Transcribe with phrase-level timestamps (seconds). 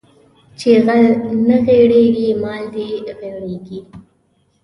[0.59, 1.03] چې غل
[1.47, 2.85] نه غېړيږي مال دې
[3.19, 3.79] غېړيږي